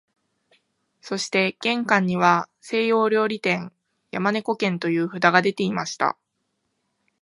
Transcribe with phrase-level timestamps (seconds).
[1.01, 3.71] そして玄関には西洋料理店、
[4.09, 6.17] 山猫軒という札がでていました